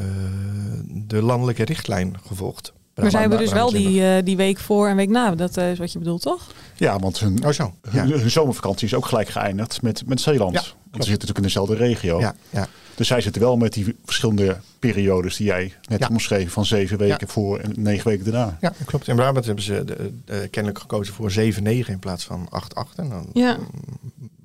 de 0.88 1.22
landelijke 1.22 1.64
richtlijn 1.64 2.16
gevolgd. 2.26 2.72
Maar 2.94 3.10
zij 3.10 3.20
hebben 3.20 3.38
dus 3.38 3.52
wel 3.52 3.70
die, 3.70 4.06
eh, 4.06 4.24
die 4.24 4.36
week 4.36 4.58
voor 4.58 4.88
en 4.88 4.96
week 4.96 5.08
na. 5.08 5.34
Dat 5.34 5.56
eh, 5.56 5.70
is 5.70 5.78
wat 5.78 5.92
je 5.92 5.98
bedoelt, 5.98 6.22
toch? 6.22 6.46
Ja, 6.76 6.98
want 6.98 7.18
hun, 7.20 7.44
Oh 7.44 7.50
zo, 7.52 7.74
ja. 7.92 8.06
hun, 8.06 8.20
hun 8.20 8.30
zomervakantie 8.30 8.86
is 8.86 8.94
ook 8.94 9.06
gelijk 9.06 9.28
geëindigd 9.28 9.82
met, 9.82 10.02
met 10.06 10.20
Zeeland. 10.20 10.52
Ja, 10.54 10.60
Want 10.90 11.04
ze 11.04 11.10
zitten 11.10 11.28
natuurlijk 11.28 11.36
in 11.38 11.42
dezelfde 11.42 11.74
regio. 11.74 12.20
Ja, 12.20 12.34
ja. 12.50 12.68
Dus 12.94 13.06
zij 13.06 13.20
zitten 13.20 13.42
wel 13.42 13.56
met 13.56 13.72
die 13.72 13.96
verschillende 14.04 14.56
periodes 14.78 15.36
die 15.36 15.46
jij 15.46 15.72
net 15.88 16.00
Ja. 16.00 16.06
omschreef. 16.10 16.52
Van 16.52 16.64
zeven 16.66 16.98
weken 16.98 17.16
Ja. 17.26 17.32
voor 17.32 17.58
en 17.58 17.72
negen 17.76 18.08
weken 18.08 18.24
daarna. 18.24 18.56
Ja, 18.60 18.72
klopt. 18.84 19.08
In 19.08 19.16
Brabant 19.16 19.44
hebben 19.46 19.64
ze 19.64 19.84
de, 19.84 20.12
de- 20.24 20.48
kennelijk 20.50 20.80
gekozen 20.80 21.14
voor 21.14 21.30
7-9 21.30 21.90
in 21.90 21.98
plaats 21.98 22.24
van 22.24 22.48
8-8. 22.50 22.94
En 22.96 23.08
dan 23.08 23.26
Ja. 23.32 23.58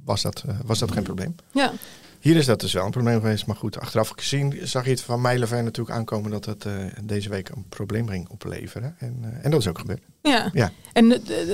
Was, 0.09 0.21
dat, 0.21 0.44
eh, 0.47 0.56
was 0.65 0.79
dat 0.79 0.91
geen 0.91 1.03
probleem. 1.03 1.35
Ja. 1.51 1.71
Hier 2.19 2.35
is 2.35 2.45
dat 2.45 2.59
dus 2.59 2.73
wel 2.73 2.85
een 2.85 2.91
probleem 2.91 3.19
geweest. 3.19 3.45
Maar 3.45 3.56
goed, 3.56 3.79
achteraf 3.79 4.09
gezien 4.09 4.59
zag 4.63 4.83
je 4.83 4.89
het 4.89 5.01
van 5.01 5.21
mijlenver 5.21 5.63
natuurlijk 5.63 5.97
aankomen 5.97 6.31
dat 6.31 6.45
het 6.45 6.65
eh, 6.65 6.73
deze 7.03 7.29
week 7.29 7.50
een 7.50 7.65
probleem 7.69 8.07
ging 8.07 8.29
opleveren. 8.29 8.95
En, 9.00 9.17
eh, 9.21 9.45
en 9.45 9.51
dat 9.51 9.59
is 9.59 9.67
ook 9.67 9.79
gebeurd. 9.79 10.01
Ja. 10.21 10.50
Ja. 10.53 10.71
En 10.94 11.09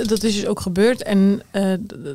dat 0.07 0.23
is 0.23 0.35
dus 0.35 0.45
ook 0.45 0.59
gebeurd. 0.59 1.03
En 1.03 1.41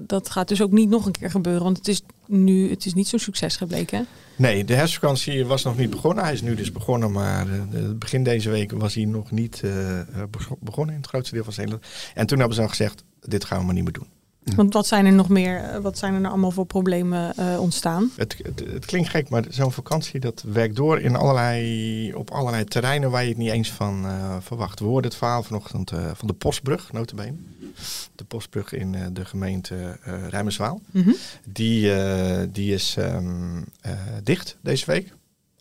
dat 0.06 0.30
gaat 0.30 0.48
dus 0.48 0.62
ook 0.62 0.72
niet 0.72 0.88
nog 0.88 1.06
een 1.06 1.12
keer 1.12 1.30
gebeuren. 1.30 1.62
Want 1.62 1.76
het 1.76 1.88
is 1.88 2.02
nu, 2.26 2.70
het 2.70 2.86
is 2.86 2.94
niet 2.94 3.08
zo'n 3.08 3.18
succes 3.18 3.56
gebleken. 3.56 4.06
Nee, 4.36 4.64
de 4.64 4.74
herfstvakantie 4.74 5.46
was 5.46 5.62
nog 5.64 5.76
niet 5.76 5.90
begonnen. 5.90 6.24
Hij 6.24 6.32
is 6.32 6.42
nu 6.42 6.54
dus 6.54 6.72
begonnen, 6.72 7.12
maar 7.12 7.46
begin 7.94 8.24
deze 8.24 8.50
week 8.50 8.72
was 8.72 8.94
hij 8.94 9.04
nog 9.04 9.30
niet 9.30 9.62
bego- 10.30 10.58
begonnen 10.60 10.94
in 10.94 11.00
het 11.00 11.10
grootste 11.10 11.34
deel 11.34 11.44
van 11.44 11.52
Zeeland. 11.52 11.86
En 12.14 12.26
toen 12.26 12.38
hebben 12.38 12.56
ze 12.56 12.62
al 12.62 12.68
gezegd, 12.68 13.04
dit 13.20 13.44
gaan 13.44 13.58
we 13.58 13.64
maar 13.64 13.74
niet 13.74 13.84
meer 13.84 13.92
doen. 13.92 14.06
Want 14.56 14.72
wat 14.72 14.86
zijn 14.86 15.06
er 15.06 15.12
nog 15.12 15.28
meer? 15.28 15.56
eh, 15.56 15.78
Wat 15.80 15.98
zijn 15.98 16.14
er 16.14 16.20
nou 16.20 16.32
allemaal 16.32 16.50
voor 16.50 16.66
problemen 16.66 17.36
eh, 17.36 17.60
ontstaan? 17.60 18.10
Het, 18.16 18.36
het, 18.42 18.62
het 18.72 18.84
klinkt 18.84 19.08
gek, 19.08 19.28
maar 19.28 19.44
zo'n 19.48 19.72
vakantie 19.72 20.20
dat 20.20 20.44
werkt 20.52 20.76
door 20.76 21.00
in 21.00 21.16
allerlei, 21.16 22.14
op 22.14 22.30
allerlei 22.30 22.64
terreinen 22.64 23.10
waar 23.10 23.22
je 23.22 23.28
het 23.28 23.38
niet 23.38 23.50
eens 23.50 23.70
van 23.72 24.04
eh, 24.06 24.36
verwacht. 24.40 24.78
We 24.78 24.84
hoorden 24.84 25.10
het 25.10 25.18
verhaal 25.18 25.42
vanochtend 25.42 25.90
van 26.14 26.26
de 26.26 26.32
Postbrug, 26.34 26.92
notabene. 26.92 27.36
De 28.14 28.24
Postbrug 28.24 28.72
in 28.72 28.96
de 29.12 29.24
gemeente 29.24 29.98
eh 30.02 30.28
Rijmerswaal. 30.28 30.80
Mhm. 30.90 31.10
Die, 31.48 31.92
die 32.50 32.74
is 32.74 32.94
ehm, 32.98 33.56
eh, 33.80 33.92
dicht 34.22 34.56
deze 34.60 34.86
week. 34.86 35.12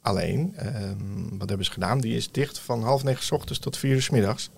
Alleen, 0.02 0.54
ehm, 0.56 1.38
wat 1.38 1.48
hebben 1.50 1.66
ze 1.66 1.72
gedaan? 1.72 2.00
Die 2.02 2.16
is 2.16 2.32
dicht 2.32 2.60
van 2.60 2.84
half 2.84 3.04
negen 3.04 3.24
's 3.24 3.32
ochtends 3.32 3.60
tot 3.60 3.78
vier 3.78 3.94
uur 3.96 4.02
's 4.02 4.10
middags. 4.10 4.50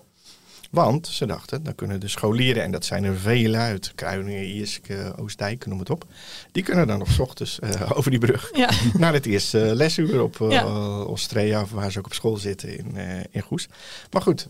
Want 0.72 1.06
ze 1.06 1.26
dachten, 1.26 1.62
dan 1.62 1.74
kunnen 1.74 2.00
de 2.00 2.08
scholieren, 2.08 2.62
en 2.62 2.70
dat 2.70 2.84
zijn 2.84 3.04
er 3.04 3.16
vele 3.16 3.56
uit 3.56 3.92
Kruiningen, 3.94 4.44
Ierske, 4.44 5.12
Oostdijk, 5.16 5.66
noem 5.66 5.78
het 5.78 5.90
op. 5.90 6.04
Die 6.52 6.62
kunnen 6.62 6.86
dan 6.86 6.98
nog 6.98 7.10
's 7.10 7.18
ochtends 7.18 7.58
eh, 7.58 7.90
over 7.96 8.10
die 8.10 8.20
brug 8.20 8.50
Ja. 8.56 8.70
naar 8.98 9.12
het 9.12 9.26
eerste 9.26 9.74
lesuur 9.74 10.22
op 10.22 10.40
eh 10.40 10.50
Ja. 10.50 11.00
Ostrea, 11.02 11.62
of 11.62 11.70
waar 11.70 11.92
ze 11.92 11.98
ook 11.98 12.06
op 12.06 12.14
school 12.14 12.36
zitten 12.36 12.78
in, 12.78 12.96
eh, 12.96 13.20
in 13.30 13.40
Goes. 13.40 13.68
Maar 14.10 14.22
goed, 14.22 14.48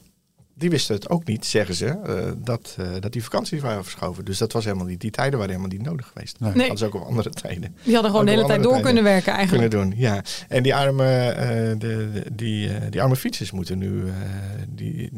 die 0.62 0.70
wisten 0.70 0.94
het 0.94 1.08
ook 1.08 1.24
niet, 1.24 1.46
zeggen 1.46 1.74
ze, 1.74 1.86
eh, 1.86 2.30
dat, 2.36 2.76
eh, 2.78 2.86
dat 3.00 3.12
die 3.12 3.22
vakanties 3.22 3.60
waren 3.60 3.82
verschoven. 3.82 4.24
Dus 4.24 4.38
dat 4.38 4.52
was 4.52 4.64
helemaal 4.64 4.86
niet, 4.86 5.00
die 5.00 5.10
tijden 5.10 5.38
waren 5.38 5.54
helemaal 5.54 5.76
niet 5.76 5.86
nodig 5.86 6.10
geweest. 6.12 6.40
Nee. 6.40 6.52
Nee. 6.54 6.68
Dat 6.68 6.76
is 6.76 6.82
ook 6.82 6.94
op 6.94 7.02
andere 7.02 7.30
tijden 7.30 7.74
Die 7.82 7.92
hadden 7.94 8.10
gewoon 8.10 8.26
Ook 8.28 8.32
de 8.32 8.36
hele 8.36 8.46
tijd 8.46 8.62
door 8.62 8.80
kunnen 8.80 9.02
werken 9.02 9.32
eigenlijk. 9.32 9.70
kunnen 9.70 9.88
doen. 9.90 9.98
Ja, 10.00 10.22
en 10.48 10.62
die 10.62 10.74
arme, 10.74 11.04
eh, 11.28 11.46
de, 11.48 11.76
de- 11.78 12.24
die, 12.32 12.68
eh, 12.68 12.90
die 12.90 13.02
arme 13.02 13.16
fietsers 13.16 13.50
moeten 13.50 13.78
nu, 13.78 14.06
eh, 14.06 14.12
die, 14.68 15.10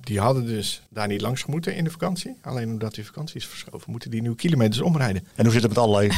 die 0.00 0.20
hadden 0.20 0.46
dus 0.46 0.82
daar 0.88 1.08
niet 1.08 1.20
langs 1.20 1.46
moeten 1.46 1.74
in 1.74 1.84
de 1.84 1.90
vakantie. 1.90 2.36
Alleen 2.42 2.68
omdat 2.68 2.94
die 2.94 3.04
vakantie 3.06 3.36
is 3.36 3.46
verschoven, 3.46 3.90
moeten 3.90 4.10
die 4.10 4.22
nu 4.22 4.34
kilometers 4.34 4.80
omrijden. 4.80 5.22
En 5.34 5.44
hoe 5.44 5.52
zit 5.52 5.62
het 5.62 5.70
met 5.74 5.80
allerlei 5.80 6.08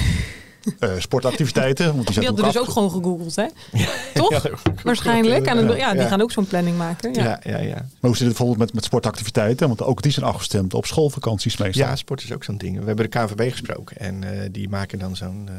eh, 0.78 0.90
sportactiviteiten? 0.98 1.94
Want 1.94 2.06
die, 2.06 2.18
Die 2.18 2.26
hadden 2.26 2.44
dus 2.44 2.58
ook 2.58 2.68
gewoon 2.68 2.90
gegoogeld, 2.90 3.36
hè? 3.36 3.46
Toch? 4.20 4.30
Ja, 4.30 4.40
Waarschijnlijk. 4.82 5.46
En 5.46 5.66
dan, 5.66 5.76
ja, 5.76 5.92
die 5.92 6.00
ja. 6.00 6.08
gaan 6.08 6.22
ook 6.22 6.32
zo'n 6.32 6.46
planning 6.46 6.76
maken. 6.76 7.14
Ja. 7.14 7.22
Ja, 7.22 7.40
ja, 7.42 7.58
ja. 7.58 7.74
Maar 7.74 7.84
hoe 8.00 8.16
zit 8.16 8.26
het 8.26 8.36
bijvoorbeeld 8.36 8.58
met, 8.58 8.72
met 8.74 8.84
sportactiviteiten? 8.84 9.68
Want 9.68 9.82
ook 9.82 10.02
die 10.02 10.12
zijn 10.12 10.26
afgestemd 10.26 10.74
op 10.74 10.86
schoolvakanties 10.86 11.56
meestal. 11.56 11.86
Ja, 11.86 11.96
sport 11.96 12.22
is 12.22 12.32
ook 12.32 12.44
zo'n 12.44 12.58
ding. 12.58 12.78
We 12.78 12.86
hebben 12.86 13.10
de 13.10 13.18
KVB 13.18 13.50
gesproken 13.50 13.96
en 13.96 14.24
eh, 14.24 14.48
die 14.50 14.68
maken 14.68 14.98
dan 14.98 15.16
zo'n 15.16 15.48
eh, 15.48 15.54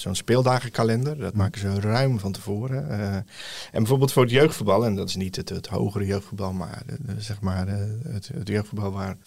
zo'n 0.00 0.14
speeldagenkalender. 0.14 1.18
Dat 1.18 1.34
maken 1.34 1.60
ze 1.60 1.80
ruim 1.80 2.18
van 2.18 2.32
tevoren. 2.32 2.90
Eh, 2.90 3.14
en 3.14 3.26
bijvoorbeeld 3.72 4.12
voor 4.12 4.22
het 4.22 4.32
jeugdvoetbal, 4.32 4.84
en 4.84 4.94
dat 4.94 5.08
is 5.08 5.16
niet 5.16 5.36
het, 5.36 5.48
het 5.48 5.66
hogere 5.66 6.06
jeugdvoetbal, 6.06 6.52
maar 6.52 6.82
zeg 7.18 7.40
maar 7.40 7.68
eh, 7.68 7.74
het, 8.08 8.30
het 8.34 8.48
jeugdvoetbal 8.48 8.92
waar 8.92 9.16
95% 9.16 9.20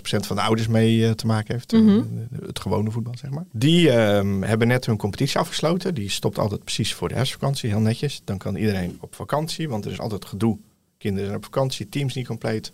van 0.00 0.36
de 0.36 0.42
ouders 0.42 0.68
mee 0.68 1.06
eh, 1.06 1.12
te 1.12 1.26
maken 1.26 1.54
heeft. 1.54 1.72
Mhm. 1.72 2.02
Het 2.44 2.60
gewone 2.60 2.90
voetbal, 2.90 3.14
zeg 3.16 3.30
maar. 3.30 3.44
Die 3.52 3.90
ehm, 3.90 4.42
hebben 4.42 4.68
net 4.68 4.86
hun 4.86 4.96
competitie 4.96 5.38
afgesloten. 5.38 5.94
Die 5.94 6.10
stopt 6.10 6.38
altijd 6.38 6.64
precies 6.64 6.94
voor 6.94 7.08
de 7.08 7.14
herfstvakantie, 7.14 7.70
heel 7.70 7.80
netjes. 7.80 8.22
Dan 8.24 8.38
kan 8.38 8.56
iedereen 8.56 8.98
op 9.00 9.14
vakantie, 9.14 9.68
want 9.68 9.84
er 9.84 9.92
is 9.92 10.00
altijd 10.00 10.24
gedoe. 10.24 10.58
Kinderen 10.98 11.26
zijn 11.26 11.38
op 11.38 11.44
vakantie, 11.44 11.88
teams 11.88 12.14
niet 12.14 12.26
compleet. 12.26 12.72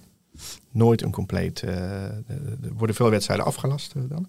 Nooit 0.71 1.03
een 1.03 1.13
compleet. 1.13 1.61
er 1.61 2.25
worden 2.77 2.97
veel 2.97 3.11
wedstrijden 3.11 3.47
afgelast 3.47 3.93
dan. 3.95 4.29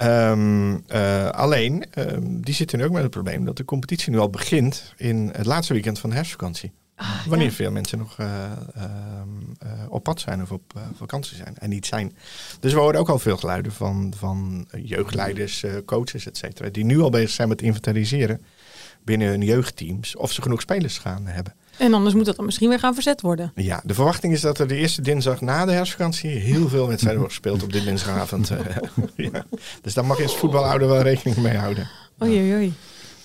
Ehm, 0.00 0.78
eh, 0.86 1.28
alleen, 1.28 1.84
ehm, 1.90 2.40
die 2.40 2.54
zitten 2.54 2.78
nu 2.78 2.84
ook 2.84 2.92
met 2.92 3.02
het 3.02 3.10
probleem 3.10 3.44
dat 3.44 3.56
de 3.56 3.64
competitie 3.64 4.10
nu 4.10 4.18
al 4.18 4.30
begint 4.30 4.94
in 4.96 5.30
het 5.36 5.46
laatste 5.46 5.72
weekend 5.72 5.98
van 5.98 6.10
de 6.10 6.16
herfstvakantie. 6.16 6.72
Wanneer 7.26 7.52
veel 7.52 7.70
mensen 7.70 7.98
nog 7.98 8.18
eh, 8.18 8.42
ehm, 8.74 9.28
eh, 9.58 9.70
op 9.88 10.02
pad 10.02 10.20
zijn 10.20 10.42
of 10.42 10.52
op 10.52 10.72
vakantie 10.94 11.36
zijn 11.36 11.58
en 11.58 11.68
niet 11.68 11.86
zijn. 11.86 12.16
Dus 12.60 12.72
we 12.72 12.78
horen 12.78 13.00
ook 13.00 13.08
al 13.08 13.18
veel 13.18 13.36
geluiden 13.36 13.72
van, 13.72 14.12
van 14.16 14.68
jeugdleiders, 14.82 15.64
coaches, 15.84 16.26
et 16.26 16.36
cetera, 16.36 16.68
die 16.68 16.84
nu 16.84 17.00
al 17.00 17.10
bezig 17.10 17.30
zijn 17.30 17.48
met 17.48 17.62
inventariseren 17.62 18.44
binnen 19.04 19.28
hun 19.28 19.42
jeugdteams 19.42 20.16
of 20.16 20.32
ze 20.32 20.42
genoeg 20.42 20.60
spelers 20.60 20.98
gaan 20.98 21.26
hebben. 21.26 21.54
En 21.80 21.94
anders 21.94 22.14
moet 22.14 22.24
dat 22.24 22.36
dan 22.36 22.44
misschien 22.44 22.68
weer 22.68 22.78
gaan 22.78 22.94
verzet 22.94 23.20
worden. 23.20 23.52
Ja, 23.54 23.80
de 23.84 23.94
verwachting 23.94 24.32
is 24.32 24.40
dat 24.40 24.58
er 24.58 24.68
de 24.68 24.76
eerste 24.76 25.02
dinsdag 25.02 25.40
na 25.40 25.64
de 25.64 25.72
herfstvakantie 25.72 26.30
heel 26.30 26.68
veel 26.68 26.88
wedstrijden 26.88 27.20
worden 27.20 27.36
gespeeld 27.36 27.62
op 27.62 27.72
dit 27.72 27.84
dinsdagavond. 27.84 28.50
ja. 29.16 29.44
Dus 29.82 29.94
daar 29.94 30.04
mag 30.04 30.16
je 30.16 30.22
als 30.22 30.36
voetbalouder 30.36 30.88
wel 30.88 31.02
rekening 31.02 31.36
mee 31.36 31.56
houden. 31.56 31.88
Oei, 32.22 32.38
oei, 32.38 32.54
oei. 32.54 32.72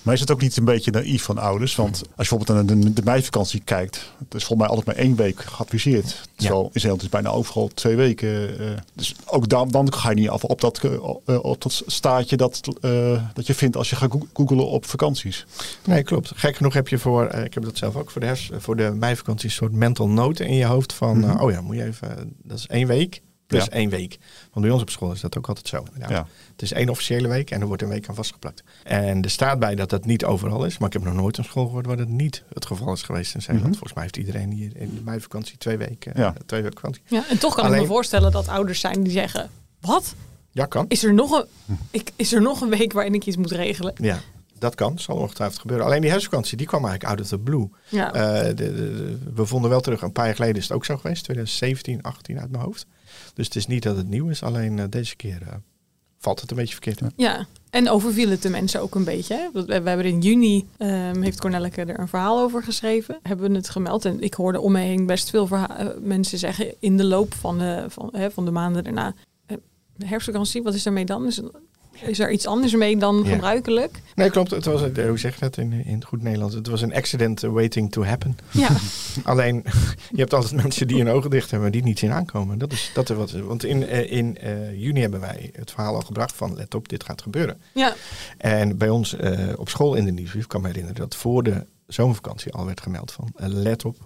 Maar 0.06 0.14
is 0.14 0.20
het 0.20 0.30
ook 0.30 0.40
niet 0.40 0.56
een 0.56 0.64
beetje 0.64 0.90
naïef 0.90 1.22
van 1.22 1.38
ouders? 1.38 1.74
Want 1.76 2.02
als 2.16 2.28
je 2.28 2.36
bijvoorbeeld 2.36 2.68
naar 2.68 2.78
de, 2.78 2.92
de 2.92 3.02
meivakantie 3.04 3.60
kijkt, 3.64 3.96
het 3.96 4.34
is 4.34 4.44
volgens 4.44 4.58
mij 4.58 4.68
altijd 4.68 4.86
maar 4.86 4.96
één 5.04 5.16
week 5.16 5.40
geadviseerd. 5.40 6.28
Terwijl 6.34 6.70
in 6.72 6.80
Zeeland 6.80 7.02
is 7.02 7.08
bijna 7.08 7.28
overal 7.30 7.68
twee 7.74 7.96
weken. 7.96 8.58
eh, 8.58 8.66
dus 8.94 9.14
ook 9.26 9.48
dan, 9.48 9.68
dan 9.68 9.92
ga 9.92 10.08
je 10.10 10.16
niet 10.16 10.28
af 10.28 10.44
op 10.44 10.60
dat, 10.60 10.78
eh, 11.26 11.44
op 11.44 11.62
dat 11.62 11.82
staatje 11.86 12.36
dat, 12.36 12.60
eh, 12.80 13.22
dat 13.34 13.46
je 13.46 13.54
vindt 13.54 13.76
als 13.76 13.90
je 13.90 13.96
gaat 13.96 14.10
goog- 14.10 14.26
googelen 14.34 14.66
op 14.68 14.84
vakanties. 14.86 15.46
Nee, 15.84 16.02
klopt. 16.02 16.32
Gek 16.34 16.56
genoeg 16.56 16.74
heb 16.74 16.88
je 16.88 16.98
voor, 16.98 17.26
eh, 17.26 17.44
ik 17.44 17.54
heb 17.54 17.62
dat 17.62 17.76
zelf 17.76 17.96
ook 17.96 18.10
voor 18.10 18.20
de, 18.20 18.26
herfst, 18.26 18.50
voor 18.58 18.76
de 18.76 18.90
meivakantie, 18.94 19.48
een 19.48 19.54
soort 19.54 19.72
mental 19.72 20.08
note 20.08 20.46
in 20.46 20.54
je 20.54 20.64
hoofd 20.64 20.92
van, 20.92 21.24
eh, 21.24 21.42
oh 21.42 21.50
ja, 21.50 21.60
moet 21.60 21.76
je 21.76 21.84
even, 21.84 22.34
dat 22.42 22.58
is 22.58 22.66
één 22.66 22.86
week 22.86 23.22
plus 23.46 23.64
Ja. 23.64 23.70
één 23.70 23.90
week. 23.90 24.18
Want 24.52 24.64
bij 24.64 24.70
ons 24.74 24.82
op 24.82 24.90
school 24.90 25.12
is 25.12 25.20
dat 25.20 25.38
ook 25.38 25.48
altijd 25.48 25.68
zo. 25.68 25.84
Ja. 26.08 26.26
Het 26.52 26.62
is 26.62 26.72
één 26.72 26.88
officiële 26.88 27.28
week 27.28 27.50
en 27.50 27.60
er 27.60 27.66
wordt 27.66 27.82
een 27.82 27.88
week 27.88 28.08
aan 28.08 28.14
vastgeplakt. 28.14 28.62
En 28.82 29.22
er 29.22 29.30
staat 29.30 29.58
bij 29.58 29.74
dat 29.74 29.90
dat 29.90 30.04
niet 30.04 30.24
overal 30.24 30.64
is, 30.64 30.78
maar 30.78 30.86
ik 30.88 30.92
heb 30.92 31.04
nog 31.04 31.14
nooit 31.14 31.36
een 31.38 31.44
school 31.44 31.64
gehoord 31.66 31.86
waar 31.86 31.96
dat 31.96 32.08
niet 32.08 32.42
het 32.52 32.66
geval 32.66 32.92
is 32.92 33.02
geweest 33.02 33.34
in 33.34 33.42
Zeeland. 33.42 33.62
Mhm. 33.64 33.72
Volgens 33.72 33.92
mij 33.94 34.02
heeft 34.02 34.16
iedereen 34.16 34.50
hier 34.50 34.70
in 34.76 34.94
de 34.94 35.00
meivakantie 35.04 35.58
twee 35.58 35.76
weken, 35.76 36.12
Ja. 36.16 36.26
eh, 36.34 36.40
twee 36.46 36.62
weken 36.62 36.76
vakantie. 36.78 37.02
Ja, 37.06 37.24
en 37.28 37.38
toch 37.38 37.54
kan 37.54 37.74
ik 37.74 37.80
me 37.80 37.86
voorstellen 37.86 38.32
dat 38.32 38.48
ouders 38.48 38.80
zijn 38.80 39.02
die 39.02 39.12
zeggen... 39.12 39.50
Wat? 39.80 40.14
Ja, 40.50 40.66
kan. 40.66 40.84
Is 40.88 41.04
er 41.04 41.14
nog 41.14 41.30
een, 41.30 41.76
ik, 41.90 42.12
is 42.16 42.32
er 42.32 42.42
nog 42.42 42.60
een 42.60 42.68
week 42.68 42.92
waarin 42.92 43.14
ik 43.14 43.26
iets 43.26 43.36
moet 43.36 43.50
regelen? 43.50 43.94
Ja, 44.00 44.18
dat 44.58 44.74
kan. 44.74 44.98
Zal 44.98 45.16
ongetwijfeld 45.16 45.60
gebeuren. 45.60 45.86
Alleen 45.86 46.00
die 46.00 46.10
herfstvakantie, 46.10 46.56
die 46.56 46.66
kwam 46.66 46.84
eigenlijk 46.84 47.10
out 47.12 47.20
of 47.24 47.28
the 47.28 47.38
blue. 47.38 47.68
Ja. 47.88 48.12
Eh, 48.12 48.46
de, 48.46 48.54
de- 48.54 48.72
de- 48.74 49.18
we 49.34 49.46
vonden 49.46 49.70
wel 49.70 49.80
terug, 49.80 50.02
een 50.02 50.12
paar 50.12 50.26
jaar 50.26 50.34
geleden 50.34 50.56
is 50.56 50.62
het 50.62 50.72
ook 50.72 50.84
zo 50.84 50.96
geweest. 50.96 51.24
2017, 51.24 52.02
18 52.02 52.40
uit 52.40 52.50
mijn 52.50 52.62
hoofd. 52.64 52.86
Dus 53.34 53.44
het 53.46 53.56
is 53.56 53.66
niet 53.66 53.82
dat 53.82 53.96
het 53.96 54.08
nieuw 54.08 54.28
is. 54.28 54.42
Alleen 54.42 54.78
eh, 54.78 54.84
deze 54.90 55.16
keer 55.16 55.42
eh, 55.42 55.54
valt 56.18 56.40
het 56.40 56.50
een 56.50 56.56
beetje 56.56 56.72
verkeerd. 56.72 57.00
Ja, 57.16 57.46
en 57.70 57.88
overviel 57.90 58.28
het 58.30 58.42
de 58.42 58.50
mensen 58.50 58.80
ook 58.80 58.94
een 58.94 59.04
beetje. 59.04 59.34
Hè? 59.34 59.48
We 59.52 59.64
we 59.82 59.88
hebben 59.88 60.06
in 60.06 60.20
juni, 60.20 60.66
ehm, 60.76 61.22
heeft 61.22 61.40
Cornelke 61.40 61.80
er 61.84 61.98
een 62.00 62.08
verhaal 62.08 62.40
over 62.40 62.62
geschreven. 62.62 63.18
Hebben 63.22 63.50
we 63.50 63.56
het 63.56 63.68
gemeld. 63.68 64.04
En 64.04 64.20
ik 64.20 64.34
hoorde 64.34 64.60
om 64.60 64.72
me 64.72 64.80
heen 64.80 65.06
best 65.06 65.30
veel 65.30 65.48
mensen 66.00 66.38
zeggen 66.38 66.74
in 66.78 66.96
de 66.96 67.04
loop 67.04 67.34
van 67.34 67.58
de, 67.58 67.84
van, 67.88 68.08
hè, 68.12 68.30
van 68.30 68.44
de 68.44 68.50
maanden 68.50 68.84
daarna. 68.84 69.14
herfstvakantie, 69.98 70.62
wat 70.62 70.74
is 70.74 70.86
ermee 70.86 71.04
dan? 71.04 71.26
Is, 71.26 71.40
is 72.02 72.18
er 72.18 72.30
iets 72.30 72.46
anders 72.46 72.74
mee 72.74 72.96
dan 72.96 73.20
Ja. 73.24 73.30
gebruikelijk? 73.30 74.00
Nee, 74.14 74.30
klopt. 74.30 74.50
Het 74.50 74.64
was, 74.64 74.80
een- 74.82 75.08
hoe 75.08 75.18
zeg 75.18 75.34
je 75.34 75.40
dat 75.40 75.56
in, 75.56 75.72
in 75.72 75.94
het 75.94 76.04
goed 76.04 76.22
Nederlands? 76.22 76.54
Het 76.54 76.66
was 76.66 76.82
een 76.82 76.94
accident 76.94 77.40
waiting 77.40 77.92
to 77.92 78.04
happen. 78.04 78.36
Ja, 78.50 78.68
Alleen, 79.24 79.64
je 80.10 80.18
hebt 80.20 80.34
altijd 80.34 80.62
mensen 80.62 80.86
die 80.88 80.96
hun 81.02 81.08
ogen 81.08 81.30
dicht 81.30 81.50
hebben, 81.50 81.72
die 81.72 81.82
niet 81.82 81.98
zien 81.98 82.10
aankomen. 82.12 82.58
Dat 82.58 82.72
is, 82.72 82.90
dat 82.94 83.10
is 83.10 83.16
wat, 83.16 83.30
want 83.30 83.64
in, 83.64 83.86
eh, 83.86 84.12
in 84.12 84.38
eh, 84.38 84.80
juni 84.80 85.00
hebben 85.00 85.20
wij 85.20 85.50
het 85.52 85.70
verhaal 85.70 85.94
al 85.94 86.00
gebracht 86.00 86.32
van, 86.36 86.54
let 86.56 86.74
op, 86.74 86.88
dit 86.88 87.04
gaat 87.04 87.22
gebeuren. 87.22 87.60
ja, 87.74 87.94
En 88.38 88.76
bij 88.78 88.88
ons 88.88 89.16
eh, 89.16 89.48
op 89.56 89.68
school 89.68 89.94
in 89.94 90.04
de 90.04 90.10
nieuwsbrief 90.12 90.46
kan 90.46 90.60
me 90.60 90.66
herinneren 90.66 91.00
dat 91.00 91.14
voor 91.16 91.42
de 91.42 91.66
zomervakantie 91.86 92.52
al 92.52 92.66
werd 92.66 92.80
gemeld 92.80 93.12
van, 93.12 93.28
eh, 93.36 93.46
let 93.48 93.84
op, 93.84 93.96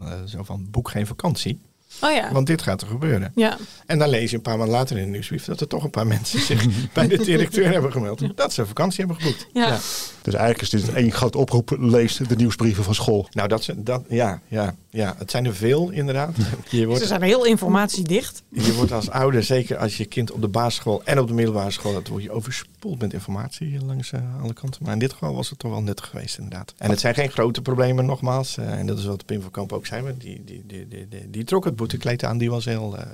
eh, 0.00 0.12
zo 0.26 0.42
van, 0.42 0.66
boek 0.70 0.88
geen 0.90 1.06
vakantie, 1.06 1.60
oh 2.02 2.12
ja. 2.12 2.32
want 2.32 2.46
dit 2.46 2.62
gaat 2.62 2.80
er 2.82 2.86
gebeuren. 2.88 3.32
Ja, 3.34 3.56
En 3.86 3.98
dan 3.98 4.08
lees 4.08 4.30
je 4.30 4.36
een 4.36 4.42
paar 4.42 4.56
maanden 4.58 4.76
later 4.76 4.96
in 4.98 5.04
de 5.04 5.10
nieuwsbrief 5.10 5.44
dat 5.44 5.60
er 5.60 5.66
toch 5.68 5.84
een 5.84 5.90
paar 5.90 6.06
mensen 6.06 6.40
zich 6.40 6.66
bij 6.92 7.08
de 7.08 7.18
directeur 7.24 7.72
hebben 7.72 7.92
gemeld 7.92 8.36
dat 8.36 8.52
ze 8.52 8.66
vakantie 8.66 9.04
hebben 9.04 9.22
geboekt. 9.22 9.46
ja. 9.52 9.78
Dus 10.22 10.34
eigenlijk 10.34 10.72
is 10.72 10.80
dit 10.82 10.94
één 10.94 11.12
grote 11.12 11.38
oproep. 11.38 11.76
Lees 11.78 12.16
de 12.28 12.36
nieuwsbrieven 12.36 12.84
van 12.84 12.94
school. 12.94 13.28
Nou, 13.30 13.48
dat, 13.48 13.64
ze- 13.64 13.82
dat, 13.82 14.04
ja, 14.08 14.40
ja, 14.48 14.74
ja, 14.90 15.14
het 15.18 15.30
zijn 15.30 15.44
er 15.44 15.54
veel 15.54 15.90
inderdaad. 15.90 16.36
Je 16.70 16.86
wordt, 16.86 17.00
Ze 17.00 17.06
zijn 17.06 17.22
heel 17.22 17.44
informatiedicht. 17.44 18.42
Je 18.50 18.74
wordt 18.74 18.92
als 18.92 19.10
ouder, 19.10 19.42
zeker 19.42 19.76
als 19.76 19.96
je 19.96 20.04
kind 20.04 20.30
op 20.32 20.40
de 20.40 20.48
basisschool 20.48 21.02
en 21.04 21.18
op 21.20 21.28
de 21.28 21.34
middelbare 21.34 21.70
school, 21.70 21.92
dat 21.92 22.08
word 22.08 22.22
je 22.22 22.30
overspoeld 22.30 23.00
met 23.00 23.12
informatie 23.12 23.84
langs 23.84 24.12
eh, 24.12 24.20
alle 24.42 24.52
kanten. 24.52 24.82
Maar 24.84 24.92
in 24.92 24.98
dit 24.98 25.12
geval 25.12 25.34
was 25.34 25.50
het 25.50 25.58
toch 25.58 25.70
wel 25.70 25.82
nuttig 25.82 26.06
geweest, 26.08 26.38
inderdaad. 26.38 26.74
En 26.78 26.90
het 26.90 27.00
zijn 27.00 27.14
geen 27.14 27.30
grote 27.30 27.62
problemen, 27.62 28.06
nogmaals. 28.06 28.56
eh, 28.56 28.78
en 28.78 28.86
dat 28.86 28.98
is 28.98 29.04
wat 29.04 29.24
Pim 29.26 29.42
van 29.42 29.50
Kamp 29.50 29.72
ook 29.72 29.86
zei. 29.86 30.02
maar 30.02 30.18
Die, 30.18 30.42
die, 30.44 30.64
die, 30.66 30.88
die, 30.88 31.08
die, 31.08 31.30
die 31.30 31.44
trok 31.44 31.64
het 31.64 31.76
boetekleed 31.86 32.24
aan, 32.24 32.38
die 32.38 32.50
was 32.50 32.64
heel, 32.64 32.96
eh, 32.98 33.06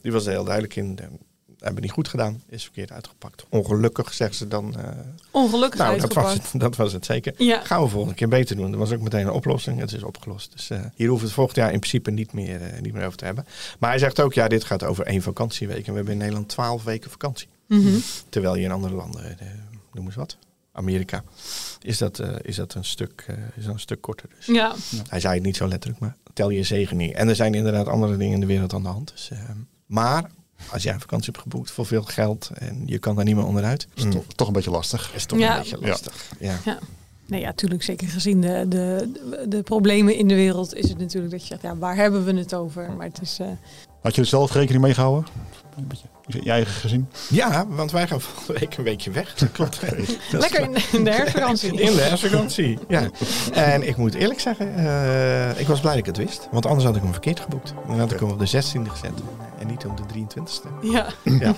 die 0.00 0.12
was 0.12 0.26
heel 0.26 0.44
duidelijk 0.44 0.76
in. 0.76 0.98
eh, 1.00 1.06
hebben 1.58 1.82
niet 1.82 1.92
goed 1.92 2.08
gedaan, 2.08 2.42
is 2.48 2.62
verkeerd 2.62 2.92
uitgepakt. 2.92 3.44
Ongelukkig, 3.48 4.14
zeggen 4.14 4.36
ze 4.36 4.48
dan. 4.48 4.76
eh, 4.78 4.88
Ongelukkig 5.30 5.78
nou, 5.80 6.00
dat 6.00 6.12
was, 6.12 6.32
het, 6.32 6.50
dat 6.60 6.76
was 6.76 6.92
het 6.92 7.04
zeker. 7.04 7.34
Ja. 7.36 7.60
Gaan 7.64 7.82
we 7.82 7.88
volgende 7.88 8.14
keer 8.14 8.28
beter 8.28 8.56
doen. 8.56 8.70
Dat 8.70 8.80
was 8.80 8.92
ook 8.92 9.00
meteen 9.00 9.20
een 9.26 9.32
oplossing. 9.32 9.78
Het 9.80 9.92
is 9.92 10.02
opgelost. 10.02 10.52
Dus 10.52 10.70
eh, 10.70 10.78
hier 10.94 11.08
hoeven 11.08 11.16
we 11.18 11.24
het 11.24 11.32
volgend 11.32 11.56
jaar 11.56 11.72
in 11.72 11.78
principe 11.78 12.10
niet 12.10 12.32
meer, 12.32 12.60
niet 12.80 12.92
meer 12.92 13.04
over 13.06 13.18
te 13.18 13.24
hebben. 13.24 13.46
Maar 13.78 13.90
hij 13.90 13.98
zegt 13.98 14.20
ook, 14.20 14.32
ja, 14.32 14.48
dit 14.48 14.64
gaat 14.64 14.82
over 14.84 15.06
één 15.06 15.22
vakantieweek. 15.22 15.86
En 15.86 15.90
we 15.90 15.96
hebben 15.96 16.12
in 16.12 16.18
Nederland 16.18 16.48
twaalf 16.48 16.84
weken 16.84 17.10
vakantie. 17.10 17.48
Mhm. 17.68 17.98
Terwijl 18.28 18.54
je 18.56 18.62
in 18.64 18.70
andere 18.72 18.94
landen, 18.94 19.36
noem 19.92 20.04
eens 20.06 20.14
wat, 20.14 20.36
Amerika, 20.72 21.24
is 21.80 21.98
dat, 21.98 22.18
eh, 22.18 22.28
is 22.42 22.56
dat 22.56 22.74
een, 22.74 22.84
stuk, 22.84 23.24
eh, 23.26 23.36
is 23.56 23.64
dat 23.64 23.74
een 23.74 23.80
stuk 23.80 24.00
korter. 24.00 24.28
Dus 24.36 24.46
Ja, 24.46 24.74
hij 25.08 25.20
zei 25.20 25.34
het 25.34 25.42
niet 25.42 25.56
zo 25.56 25.68
letterlijk, 25.68 26.00
maar 26.00 26.16
tel 26.32 26.50
je 26.50 26.62
zegen 26.62 26.96
niet. 26.96 27.14
En 27.14 27.28
er 27.28 27.36
zijn 27.36 27.54
inderdaad 27.54 27.88
andere 27.88 28.16
dingen 28.16 28.34
in 28.34 28.40
de 28.40 28.46
wereld 28.46 28.72
aan 28.74 28.82
de 28.82 28.88
hand. 28.88 29.10
Dus, 29.14 29.30
eh, 29.30 29.38
maar 29.86 30.30
als 30.70 30.82
jij 30.82 30.92
een 30.94 31.00
vakantie 31.00 31.30
hebt 31.32 31.42
geboekt 31.42 31.70
voor 31.70 31.86
veel 31.86 32.02
geld 32.02 32.50
en 32.54 32.82
je 32.86 32.98
kan 32.98 33.14
daar 33.16 33.24
niet 33.24 33.34
meer 33.36 33.46
onderuit, 33.46 33.86
is 33.94 34.04
mm, 34.04 34.10
toch, 34.10 34.24
toch 34.34 34.46
een 34.46 34.52
beetje 34.52 34.70
lastig. 34.70 35.14
is 35.14 35.24
toch 35.26 35.38
Ja. 35.38 35.52
een 35.56 35.62
beetje 35.62 35.78
lastig. 35.80 36.30
Ja. 36.38 36.58
Nee, 37.26 37.40
ja, 37.40 37.46
natuurlijk. 37.46 37.82
Zeker 37.82 38.08
gezien 38.08 38.40
de, 38.40 38.64
de, 38.68 39.10
de, 39.12 39.44
de 39.48 39.62
problemen 39.62 40.16
in 40.16 40.28
de 40.28 40.34
wereld 40.34 40.74
is 40.74 40.88
het 40.88 40.98
natuurlijk 40.98 41.32
dat 41.32 41.40
je 41.40 41.46
zegt, 41.46 41.62
ja, 41.62 41.76
waar 41.76 41.96
hebben 41.96 42.24
we 42.24 42.32
het 42.34 42.54
over? 42.54 42.92
Maar 42.92 43.06
het 43.06 43.20
is, 43.20 43.38
eh, 43.38 43.46
Had 44.02 44.14
je 44.14 44.20
er 44.20 44.26
zelf 44.26 44.52
rekening 44.52 44.82
mee 44.84 44.94
gehouden? 44.94 45.30
Een 45.76 45.86
beetje 45.86 46.06
je 46.44 46.50
eigen 46.50 46.72
gezin? 46.72 47.08
Ja, 47.28 47.66
want 47.68 47.90
wij 47.90 48.06
gaan 48.06 48.20
volgende 48.20 48.60
week 48.60 48.76
een 48.76 48.84
weekje 48.84 49.10
weg. 49.10 49.34
Dat 49.34 49.52
klopt. 49.52 49.80
Lekker 50.30 50.60
in, 50.60 50.72
de- 50.72 50.88
in 50.92 51.04
de 51.04 51.10
herfstvakantie. 51.10 51.80
In 51.80 51.94
de 51.94 52.00
herfstvakantie, 52.00 52.78
ja. 52.88 53.02
En 53.52 53.88
ik 53.88 53.96
moet 53.96 54.14
eerlijk 54.14 54.40
zeggen, 54.40 54.74
eh, 54.76 55.60
ik 55.60 55.66
was 55.66 55.80
blij 55.80 55.90
dat 55.92 56.00
ik 56.00 56.06
het 56.06 56.16
wist. 56.16 56.48
Want 56.50 56.66
anders 56.66 56.84
had 56.86 56.96
ik 56.96 57.02
hem 57.02 57.12
verkeerd 57.12 57.40
geboekt. 57.40 57.74
Dan 57.86 57.98
had 57.98 58.12
ik 58.12 58.20
hem 58.20 58.30
op 58.30 58.38
de 58.38 58.46
16e 58.46 58.90
gezet 58.90 59.12
en 59.58 59.66
niet 59.66 59.84
op 59.86 59.96
de 59.96 60.02
23e. 60.14 60.68
Ja, 60.90 61.06
Ja. 61.24 61.54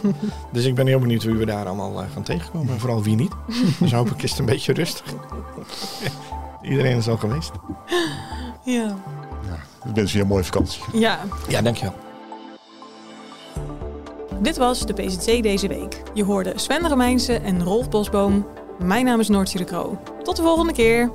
Dus 0.52 0.64
ik 0.64 0.74
ben 0.74 0.86
heel 0.86 0.98
benieuwd 0.98 1.22
wie 1.22 1.34
we 1.34 1.46
daar 1.46 1.66
allemaal 1.66 2.02
eh, 2.02 2.06
gaan 2.12 2.22
tegenkomen. 2.22 2.72
En 2.74 2.80
vooral 2.80 3.02
wie 3.02 3.16
niet. 3.16 3.32
Dus 3.78 3.92
hoop 3.92 4.10
ik 4.10 4.22
is 4.22 4.30
het 4.30 4.38
een 4.38 4.44
beetje 4.46 4.72
rustig. 4.72 5.04
Iedereen 6.62 6.96
is 6.96 7.08
al 7.08 7.16
geweest. 7.16 7.50
ja. 8.64 8.96
Ik 9.88 9.94
wens 9.94 10.12
je 10.12 10.20
een 10.20 10.26
mooie 10.26 10.44
vakantie. 10.44 10.82
ja. 10.92 11.20
Ja, 11.48 11.62
dankjewel. 11.62 11.94
Dit 14.40 14.56
was 14.56 14.86
de 14.86 14.92
PZC 14.92 15.42
deze 15.42 15.68
week. 15.68 16.02
Je 16.14 16.24
hoorde 16.24 16.52
Sven 16.56 16.88
Remijnse 16.88 17.34
en 17.34 17.64
Rolf 17.64 17.90
Bosboom. 17.90 18.46
Mijn 18.78 19.04
naam 19.04 19.20
is 19.20 19.28
Noortje 19.28 19.58
de 19.58 19.64
Kroo. 19.64 19.98
Tot 20.22 20.36
de 20.36 20.42
volgende 20.42 20.72
keer. 20.72 21.10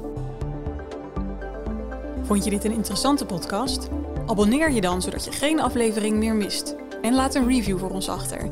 Vond 2.23 2.43
je 2.43 2.49
dit 2.49 2.63
een 2.63 2.71
interessante 2.71 3.25
podcast? 3.25 3.87
Abonneer 4.25 4.71
je 4.71 4.81
dan 4.81 5.01
zodat 5.01 5.25
je 5.25 5.31
geen 5.31 5.59
aflevering 5.59 6.17
meer 6.17 6.35
mist. 6.35 6.75
En 7.01 7.13
laat 7.13 7.35
een 7.35 7.47
review 7.47 7.79
voor 7.79 7.89
ons 7.89 8.09
achter. 8.09 8.51